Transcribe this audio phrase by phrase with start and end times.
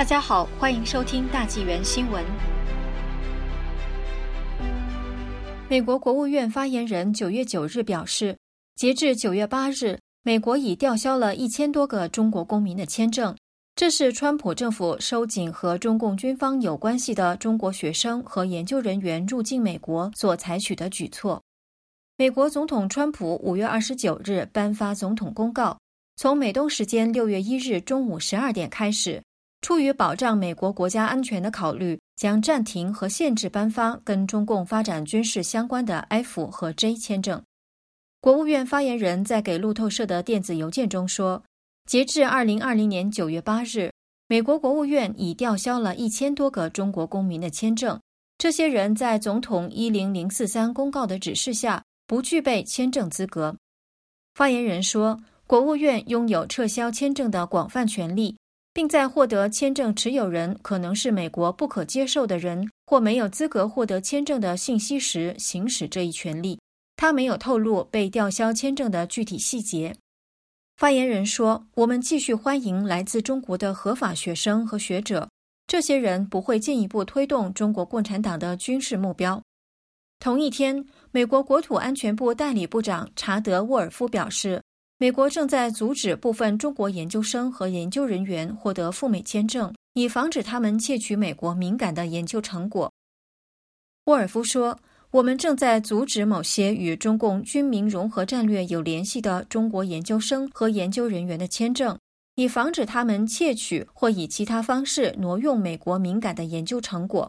[0.00, 2.24] 大家好，欢迎收听大纪元新闻。
[5.68, 8.34] 美国国务院发言人九月九日表示，
[8.76, 13.36] 截至九月八日，美国已吊销了一千多个中国公民的签证。
[13.76, 21.42] 这是川普政府收紧和中共军方有关系的中国学生和研究人员入境美国所采取的举措。
[22.16, 25.78] 美国总统川普五月二十九日颁发总统公告，
[26.16, 29.22] 从美东时间六月一日中午十二点开始，
[29.60, 37.42] 出于保障美国国家安全的考虑，将暂停和限制颁发跟中共发展军事相关的 F 和 J 签证。
[38.20, 41.42] 国务院发言人在给路透社的电子邮件中说。
[41.86, 43.90] 截至二零二零年九月八日，
[44.28, 47.98] 美国国务院已吊销了一千多个中国公民的签证。
[48.38, 53.56] 这些人在总统一零零四三公告的指示下，不具备签证资格。
[54.34, 58.36] 发言人说，国务院拥有撤销签证的广泛权利，
[58.72, 66.58] 并在获得签证持有人可能是美国不可接受的人或没有资格获得签证的信息时行使这一权利。
[66.96, 69.96] 他没有透露被吊销签证的具体细节。
[70.76, 75.28] 发言人说：“我们继续欢迎来自中国的合法学生和学者，
[75.66, 79.42] 这些人不会进一步推动中国共产党的军事目标。”
[80.20, 84.62] 同一天，美国国土安全部代理部长查德·沃尔夫表示，
[85.00, 92.92] 美国正在阻止部分中国研究生和研究人员获得赴美签证，以防止他们窃取美国敏感的研究成果。
[94.04, 94.78] 沃尔夫说。
[95.12, 101.98] 我们正在阻止某些与中共军民融合战略有联系的中国研究生和研究人员的签证，
[102.36, 107.28] 以防止他们窃取或以其他方式挪用美国敏感的研究成果。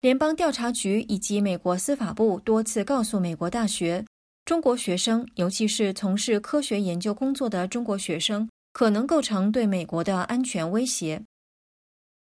[0.00, 4.02] 联邦调查局以及美国司法部多次告诉美国大学，
[4.44, 11.22] 中国学生，尤其是从事科学研究工作的中国学生，可能构成对美国的安全威胁。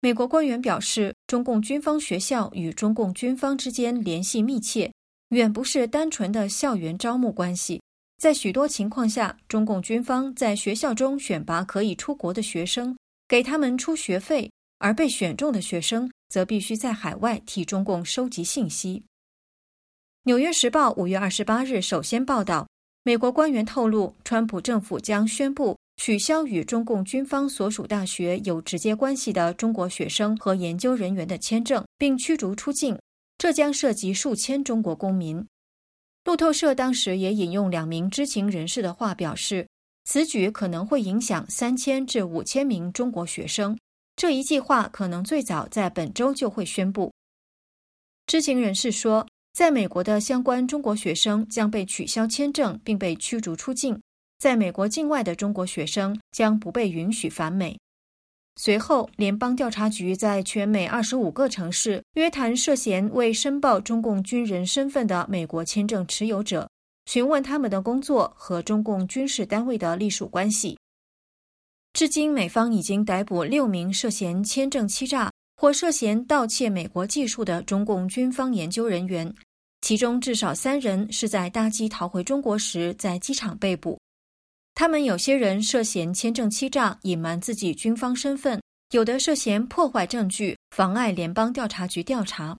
[0.00, 4.92] 美国官员表示，中共军方学校与中共军方之间联系密切，
[5.30, 7.80] 远不是单纯的校园招募关系。
[8.18, 12.94] 在许多情况下，中共军方在学校中选拔可以出国的学生，
[13.26, 18.98] 给他们出学费，而被选中的学生则必须在海外替中共收集信息。
[20.26, 22.66] 《纽约时报》五月二十八日首先报道，
[23.02, 25.76] 美国官员透露，川普政府将宣布。
[25.98, 32.98] 取消与中共军方所属大学有直接关系的中国学生和研究人员的签证，并驱逐出境。
[33.36, 35.46] 这将涉及数千中国公民。
[36.24, 39.68] 路透社当时也引用两名知情人士的话表示，
[40.04, 43.78] 此举可能会影响三千至五千名中国学生。
[44.16, 47.12] 这一计划可能最早在本周就会宣布。
[48.26, 53.98] 知情人士说，在美国的相关中国学生将被取消签证，并被驱逐出境。
[54.36, 57.78] 在美国境外的中国学生将不被允许返美。
[58.56, 66.68] 随后，联邦调查局在全美二十五个城市约谈涉嫌未申报中共军人身份的美国签证持有者，
[67.06, 70.76] 询问他们的工作和中共军事单位的隶属关系。
[71.92, 79.32] 至今，美方已经逮捕六名涉嫌签证欺诈或涉嫌盗窃美国技术的中共军方研究人员，
[79.80, 83.98] 其中至少三人是在搭机逃回中国时在机场被捕。
[84.74, 88.60] 他们有些人涉嫌签证欺诈、隐瞒自己军方身份，
[88.90, 92.56] 有的涉嫌破坏证据、妨碍联邦调查局调查。